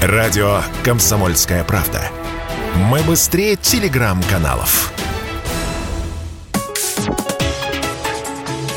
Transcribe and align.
Радио 0.00 0.60
«Комсомольская 0.84 1.64
правда». 1.64 2.00
Мы 2.76 3.00
быстрее 3.00 3.56
телеграм-каналов. 3.56 4.92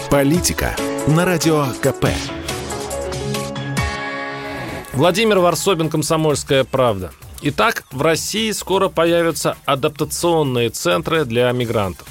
Политика 0.10 0.76
на 1.06 1.24
Радио 1.24 1.68
КП. 1.80 2.08
Владимир 4.94 5.38
Варсобин, 5.38 5.92
«Комсомольская 5.92 6.64
правда». 6.64 7.12
Итак, 7.44 7.84
в 7.92 8.02
России 8.02 8.50
скоро 8.50 8.90
появятся 8.90 9.58
адаптационные 9.66 10.72
центры 10.72 11.26
для 11.26 11.52
мигрантов. 11.52 12.08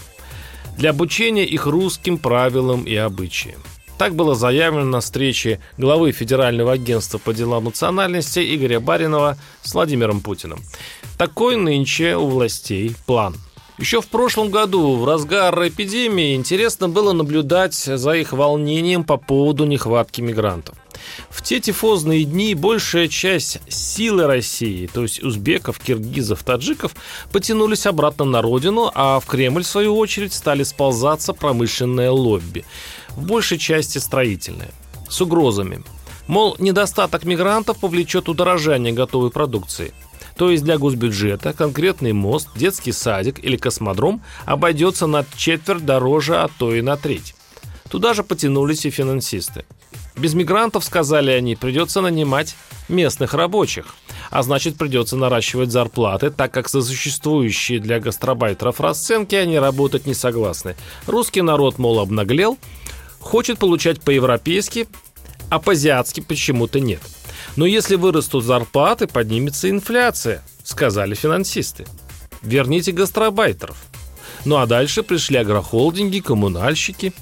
Для 0.78 0.90
обучения 0.90 1.44
их 1.44 1.66
русским 1.66 2.16
правилам 2.16 2.84
и 2.84 2.94
обычаям. 2.94 3.60
Так 4.00 4.14
было 4.14 4.34
заявлено 4.34 4.86
на 4.86 5.00
встрече 5.00 5.60
главы 5.76 6.12
Федерального 6.12 6.72
агентства 6.72 7.18
по 7.18 7.34
делам 7.34 7.64
национальности 7.64 8.38
Игоря 8.56 8.80
Баринова 8.80 9.36
с 9.60 9.74
Владимиром 9.74 10.22
Путиным. 10.22 10.60
Такой 11.18 11.56
нынче 11.56 12.16
у 12.16 12.26
властей 12.26 12.96
план– 13.04 13.36
еще 13.80 14.02
в 14.02 14.08
прошлом 14.08 14.50
году, 14.50 14.96
в 14.96 15.06
разгар 15.06 15.54
эпидемии, 15.66 16.34
интересно 16.34 16.90
было 16.90 17.14
наблюдать 17.14 17.72
за 17.74 18.12
их 18.12 18.32
волнением 18.34 19.04
по 19.04 19.16
поводу 19.16 19.64
нехватки 19.64 20.20
мигрантов. 20.20 20.74
В 21.28 21.42
те 21.42 21.60
тифозные 21.60 22.24
дни 22.24 22.54
большая 22.54 23.08
часть 23.08 23.58
силы 23.68 24.26
России, 24.26 24.86
то 24.86 25.02
есть 25.02 25.22
узбеков, 25.22 25.78
киргизов, 25.78 26.42
таджиков, 26.42 26.94
потянулись 27.32 27.86
обратно 27.86 28.24
на 28.24 28.42
родину, 28.42 28.90
а 28.94 29.20
в 29.20 29.26
Кремль, 29.26 29.62
в 29.62 29.66
свою 29.66 29.96
очередь, 29.96 30.32
стали 30.32 30.62
сползаться 30.62 31.32
промышленное 31.32 32.10
лобби. 32.10 32.64
В 33.10 33.26
большей 33.26 33.58
части 33.58 33.98
строительное. 33.98 34.70
С 35.08 35.20
угрозами. 35.20 35.82
Мол, 36.26 36.56
недостаток 36.58 37.24
мигрантов 37.24 37.78
повлечет 37.78 38.28
удорожание 38.28 38.92
готовой 38.92 39.30
продукции– 39.30 39.92
то 40.40 40.50
есть 40.50 40.64
для 40.64 40.78
госбюджета 40.78 41.52
конкретный 41.52 42.14
мост, 42.14 42.48
детский 42.56 42.92
садик 42.92 43.44
или 43.44 43.58
космодром 43.58 44.22
обойдется 44.46 45.06
на 45.06 45.26
четверть 45.36 45.84
дороже, 45.84 46.38
а 46.38 46.48
то 46.48 46.74
и 46.74 46.80
на 46.80 46.96
треть. 46.96 47.34
Туда 47.90 48.14
же 48.14 48.24
потянулись 48.24 48.86
и 48.86 48.90
финансисты. 48.90 49.66
Без 50.20 50.34
мигрантов, 50.34 50.84
сказали 50.84 51.30
они, 51.30 51.56
придется 51.56 52.00
нанимать 52.00 52.54
местных 52.88 53.34
рабочих. 53.34 53.94
А 54.30 54.42
значит, 54.42 54.76
придется 54.76 55.16
наращивать 55.16 55.72
зарплаты, 55.72 56.30
так 56.30 56.52
как 56.52 56.68
за 56.68 56.82
существующие 56.82 57.80
для 57.80 57.98
гастробайтеров 57.98 58.80
расценки 58.80 59.34
они 59.34 59.58
работать 59.58 60.06
не 60.06 60.14
согласны. 60.14 60.76
Русский 61.06 61.42
народ, 61.42 61.78
мол, 61.78 61.98
обнаглел, 62.00 62.58
хочет 63.18 63.58
получать 63.58 64.00
по-европейски, 64.02 64.86
а 65.48 65.58
по-азиатски 65.58 66.20
почему-то 66.20 66.78
нет– 66.80 67.00
но 67.56 67.66
если 67.66 67.96
вырастут 67.96 68.44
зарплаты, 68.44 69.06
поднимется 69.06 69.70
инфляция, 69.70 70.42
сказали 70.62 71.14
финансисты. 71.14 71.86
Верните 72.42 72.92
гастробайтеров. 72.92 73.76
Ну 74.44 74.56
а 74.56 74.66
дальше 74.66 75.02
пришли 75.02 75.36
агрохолдинги, 75.38 76.20
коммунальщики. 76.20 77.12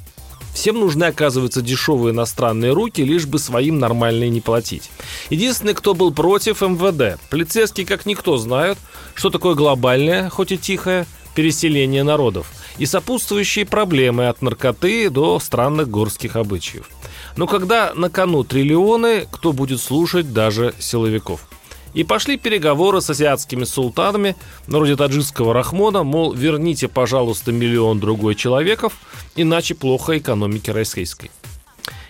Всем 0.59 0.81
нужны, 0.81 1.05
оказывается, 1.05 1.62
дешевые 1.62 2.12
иностранные 2.12 2.73
руки, 2.73 3.01
лишь 3.03 3.27
бы 3.27 3.39
своим 3.39 3.78
нормальные 3.78 4.28
не 4.28 4.41
платить. 4.41 4.91
Единственный, 5.31 5.73
кто 5.73 5.95
был 5.95 6.12
против 6.12 6.62
МВД. 6.62 7.17
Полицейские, 7.31 7.87
как 7.87 8.06
никто, 8.06 8.37
знают, 8.39 8.77
что 9.14 9.31
такое 9.31 9.55
глобальное, 9.55 10.29
хоть 10.29 10.51
и 10.51 10.59
тихое, 10.59 11.06
переселение 11.36 12.03
народов 12.03 12.51
и 12.77 12.86
сопутствующие 12.86 13.67
проблемы 13.67 14.27
от 14.27 14.42
наркоты 14.42 15.09
до 15.11 15.39
странных 15.39 15.89
горских 15.91 16.34
обычаев. 16.34 16.91
Но 17.36 17.47
когда 17.47 17.92
на 17.95 18.11
кону 18.11 18.42
триллионы, 18.42 19.29
кто 19.31 19.53
будет 19.53 19.81
слушать 19.81 20.33
даже 20.33 20.75
силовиков? 20.81 21.47
И 21.94 22.05
пошли 22.05 22.36
переговоры 22.36 23.00
с 23.00 23.11
азиатскими 23.11 23.64
султанами, 23.64 24.36
вроде 24.67 24.97
таджикского 24.97 25.55
Рахмона, 25.55 26.03
мол, 26.03 26.33
верните, 26.33 26.89
пожалуйста, 26.89 27.53
миллион 27.53 27.98
другой 28.00 28.34
человеков, 28.34 28.95
иначе 29.36 29.74
плохо 29.74 30.18
экономике 30.18 30.73
российской. 30.73 31.30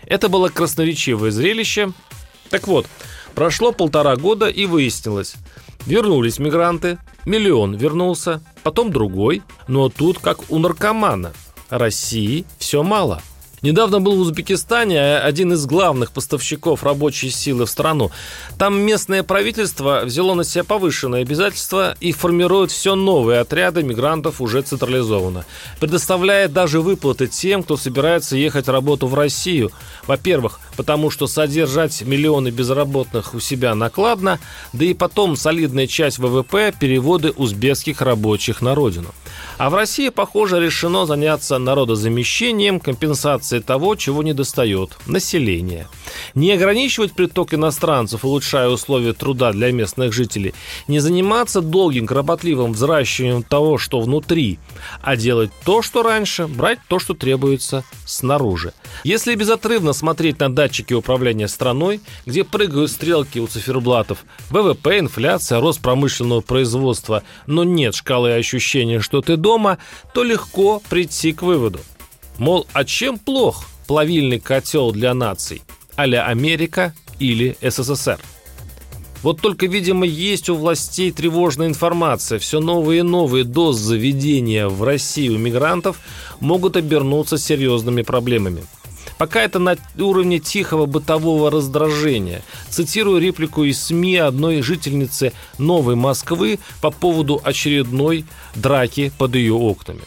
Это 0.04 0.28
было 0.28 0.48
красноречивое 0.48 1.30
зрелище. 1.30 1.92
Так 2.50 2.66
вот, 2.66 2.86
прошло 3.34 3.72
полтора 3.72 4.16
года 4.16 4.48
и 4.48 4.66
выяснилось. 4.66 5.34
Вернулись 5.86 6.38
мигранты, 6.38 6.98
миллион 7.25 7.75
вернулся, 7.75 8.42
потом 8.62 8.91
другой, 8.91 9.42
но 9.69 9.88
тут 9.88 10.19
как 10.19 10.50
у 10.50 10.58
наркомана. 10.58 11.32
России 11.70 12.44
все 12.58 12.82
мало– 12.82 13.22
Недавно 13.60 14.00
был 14.00 14.16
в 14.16 14.20
Узбекистане 14.20 15.00
а 15.00 15.20
один 15.24 15.52
из 15.52 15.66
главных 15.66 16.12
поставщиков 16.12 16.84
рабочей 16.84 17.30
силы 17.30 17.66
в 17.66 17.70
страну. 17.70 18.10
Там 18.56 18.80
местное 18.80 19.22
правительство 19.22 20.02
взяло 20.04 20.34
на 20.34 20.44
себя 20.44 20.64
повышенные 20.64 21.22
обязательства 21.22 21.96
и 22.00 22.12
формирует 22.12 22.70
все 22.70 22.94
новые 22.94 23.41
отряды 23.41 23.82
мигрантов 23.82 24.41
уже 24.41 24.62
централизованно. 24.62 25.44
Предоставляет 25.80 26.52
даже 26.52 26.80
выплаты 26.80 27.26
тем, 27.26 27.62
кто 27.62 27.76
собирается 27.76 28.36
ехать 28.36 28.69
работу 28.69 29.06
в 29.08 29.14
Россию. 29.14 29.72
Во-первых, 30.06 30.60
потому 30.76 31.10
что 31.10 31.26
содержать 31.26 32.00
миллионы 32.02 32.48
безработных 32.50 33.34
у 33.34 33.40
себя 33.40 33.75
накладно, 33.75 34.38
да 34.72 34.84
и 34.84 34.94
потом 34.94 35.36
солидная 35.36 35.86
часть 35.86 36.19
ВВП– 36.19 36.72
переводы 36.78 37.30
узбекских 37.30 38.02
рабочих 38.02 38.62
на 38.62 38.75
родину. 38.75 39.08
А 39.59 39.71
в 39.71 39.75
России, 39.75 40.09
похоже, 40.09 40.60
решено 40.60 41.06
заняться 41.06 41.59
народозамещением, 41.59 42.81
компенсацией 42.81 43.62
того, 43.62 43.97
чего 43.97 44.22
не 44.22 44.32
достает– 44.32 44.97
населения. 45.06 45.88
Не 46.34 46.52
ограничивать 46.52 47.12
приток 47.12 47.54
иностранцев, 47.54 48.24
улучшая 48.24 48.69
условия 48.69 49.12
труда 49.12 49.52
для 49.52 49.72
местных 49.72 50.12
жителей, 50.12 50.54
не 50.86 51.00
заниматься 51.00 51.60
долгим, 51.60 52.06
кропотливым 52.06 52.72
взращиванием 52.72 53.42
того, 53.42 53.78
что 53.78 54.00
внутри, 54.00 54.58
а 55.02 55.16
делать 55.16 55.50
то, 55.64 55.82
что 55.82 56.02
раньше, 56.02 56.46
брать 56.46 56.78
то, 56.88 56.98
что 56.98 57.14
требуется 57.14 57.84
снаружи. 58.04 58.72
Если 59.04 59.34
безотрывно 59.34 59.92
смотреть 59.92 60.41
на 60.41 60.52
датчики 60.52 60.94
управления 60.94 61.48
страной, 61.48 62.00
где 62.26 62.44
прыгают 62.44 62.90
стрелки 62.90 63.38
у 63.38 63.46
циферблатов, 63.46 64.25
ВВП, 64.50 64.98
инфляция, 64.98 65.60
рост 65.60 65.80
промышленного 65.80 66.40
производства, 66.40 67.22
но 67.46 67.64
нет 67.64 67.94
шкалы 67.94 68.34
ощущения, 68.34 69.00
что 69.00 69.20
ты 69.20 69.36
дома, 69.36 69.78
то 70.14 70.22
легко 70.22 70.82
прийти 70.88 71.32
к 71.32 71.42
выводу. 71.42 71.80
Мол, 72.38 72.66
а 72.72 72.84
чем 72.84 73.19
плох 73.19 73.64
плавильный 73.86 74.38
котел 74.38 74.92
для 74.92 75.14
наций, 75.14 75.62
а 75.98 76.04
Америка 76.04 76.94
или 77.19 77.56
СССР? 77.60 78.20
Вот 79.25 79.41
только, 79.41 79.66
видимо, 79.66 80.06
есть 80.06 80.48
у 80.48 80.54
властей 80.54 81.10
тревожная 81.10 81.66
информация. 81.66 82.38
Все 82.38 82.60
новые 82.60 83.00
и 83.00 83.03
новые 83.03 83.42
дозы 83.42 83.82
заведения 83.82 84.69
в 84.69 84.84
России 84.84 85.28
у 85.28 85.38
мигрантов 85.38 85.98
могут 86.38 86.76
обернуться 86.76 87.37
серьезными 87.37 88.03
проблемами. 88.03 88.62
Пока 89.19 89.42
это 89.42 89.58
на 89.58 89.76
уровне 89.98 90.38
тихого 90.38 90.87
бытового 90.87 91.50
раздражения. 91.50 92.42
Цитирую 92.69 93.20
реплику 93.20 93.64
из 93.64 93.82
СМИ 93.82 94.19
одной 94.19 94.62
жительницы 94.62 95.32
Новой 95.58 95.97
Москвы 95.97 96.60
по 96.81 96.92
поводу 96.92 97.41
очередной 97.42 98.25
драки 98.54 99.10
под 99.19 99.34
ее 99.34 99.54
окнами. 99.54 100.03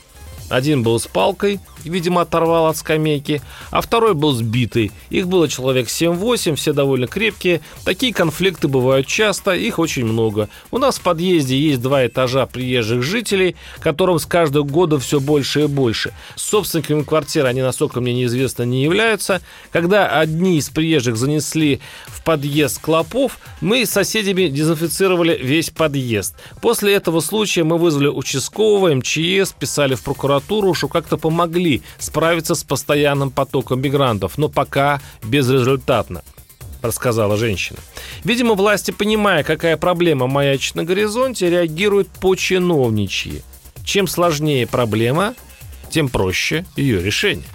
Один 0.52 0.84
был 0.84 1.00
с 1.00 1.08
палкой, 1.08 1.62
видимо, 1.86 2.22
оторвал 2.22 2.68
от 2.68 2.76
скамейки, 2.76 3.42
а 3.72 3.80
второй 3.80 4.14
был 4.14 4.34
сбитый. 4.34 4.92
Их 5.10 5.28
было 5.28 5.48
человек 5.48 5.88
7-8, 5.88 6.56
все 6.56 6.74
довольно 6.74 7.08
крепкие. 7.08 7.62
Такие 7.86 8.14
конфликты 8.14 8.68
бывают 8.68 9.08
часто, 9.08 9.52
их 9.52 9.80
очень 9.80 10.06
много. 10.06 10.50
У 10.70 10.78
нас 10.78 11.00
в 11.00 11.02
подъезде 11.02 11.58
есть 11.58 11.82
два 11.82 12.06
этажа 12.06 12.46
приезжих 12.48 13.02
жителей, 13.02 13.56
которым 13.80 14.20
с 14.20 14.26
каждого 14.26 14.64
года 14.64 15.00
все 15.00 15.22
больше 15.22 15.64
и 15.64 15.68
больше. 15.68 16.14
С 16.36 16.44
собственниками 16.44 17.04
квартиры 17.04 17.48
они, 17.48 17.62
насколько 17.62 18.02
мне 18.02 18.14
неизвестно, 18.14 18.64
не 18.64 18.84
являются. 18.84 19.42
Когда 19.72 20.08
одни 20.20 20.58
из 20.58 20.70
приезжих 20.70 21.16
занесли 21.16 21.80
в 22.08 22.24
подъезд 22.24 22.82
клопов, 22.82 23.40
мы 23.62 23.86
с 23.86 23.92
соседями 23.92 24.48
дезинфицировали 24.48 25.38
весь 25.42 25.70
подъезд. 25.70 26.36
После 26.62 26.94
этого 26.94 27.22
случая 27.22 27.64
мы 27.64 27.78
вызвали 27.78 28.08
участкового, 28.08 28.94
МЧС, 28.96 29.54
писали 29.58 29.96
в 29.96 30.04
прокуратуру, 30.04 30.41
что 30.74 30.88
как-то 30.88 31.18
помогли 31.18 31.82
справиться 31.98 32.56
с 32.56 32.64
постоянным 32.64 33.32
потоком 33.32 33.82
мигрантов, 33.82 34.38
но 34.38 34.50
пока 34.50 35.02
безрезультатно 35.24 36.24
рассказала 36.82 37.38
женщина. 37.38 37.80
Видимо, 38.24 38.56
власти, 38.56 38.92
понимая, 38.92 39.44
какая 39.44 39.78
проблема 39.78 40.28
маячит 40.28 40.76
на 40.76 40.84
горизонте, 40.84 41.50
реагируют 41.50 42.10
по-чиновничьи. 42.10 43.44
Чем 43.84 44.08
сложнее 44.08 44.68
проблема, 44.68 45.36
тем 45.90 46.10
проще 46.10 46.66
ее 46.76 47.02
решение. 47.02 47.48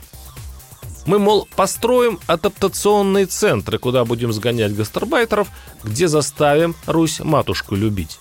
Мы, 1.06 1.20
мол, 1.20 1.48
построим 1.54 2.18
адаптационные 2.26 3.26
центры, 3.26 3.78
куда 3.78 4.04
будем 4.04 4.32
сгонять 4.32 4.74
гастарбайтеров, 4.74 5.48
где 5.84 6.08
заставим 6.08 6.74
Русь-матушку 6.86 7.76
любить. 7.76 8.18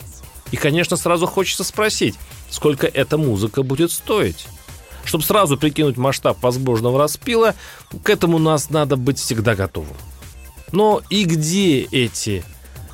И, 0.51 0.57
конечно, 0.57 0.97
сразу 0.97 1.25
хочется 1.27 1.63
спросить, 1.63 2.15
сколько 2.50 2.88
эта 2.88 3.18
музыка 3.18 3.63
будет 3.63 3.92
стоить? 3.92 4.47
Чтобы 5.03 5.24
сразу 5.24 5.57
прикинуть 5.57 5.97
масштаб 5.97 6.42
возможного 6.42 7.00
распила, 7.00 7.56
к 8.03 8.09
этому 8.09 8.39
нас 8.39 8.69
надо 8.69 8.95
быть 8.95 9.19
всегда 9.19 9.56
готовым. 9.56 9.95
Но 10.71 11.01
и 11.09 11.25
где 11.25 11.81
эти 11.81 12.44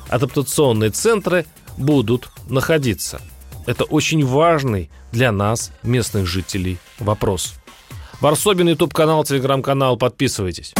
адаптационные 0.08 0.90
центры 0.90 1.46
будут 1.76 2.28
находиться? 2.48 3.20
Это 3.66 3.84
очень 3.84 4.26
важный 4.26 4.90
для 5.12 5.32
нас, 5.32 5.70
местных 5.82 6.26
жителей, 6.26 6.78
вопрос. 6.98 7.54
Варсобин, 8.20 8.68
YouTube-канал, 8.68 9.24
Телеграм-канал. 9.24 9.96
Подписывайтесь. 9.96 10.74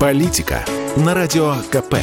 Политика 0.00 0.64
на 0.96 1.14
Радио 1.14 1.56
КП. 1.70 1.96